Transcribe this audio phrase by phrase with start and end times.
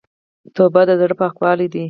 [0.55, 1.79] توبه د زړه پاکوالی ده.